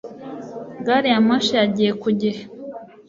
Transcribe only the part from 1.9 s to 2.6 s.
ku gihe